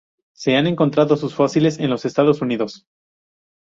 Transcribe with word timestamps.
Se 0.33 0.57
han 0.57 0.65
encontrado 0.65 1.15
sus 1.15 1.35
fósiles 1.35 1.77
en 1.77 1.91
los 1.91 2.05
Estados 2.05 2.41
Unidos. 2.41 2.87